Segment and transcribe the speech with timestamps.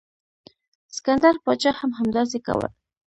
[0.95, 2.67] سکندر پاچا هم همداسې کول.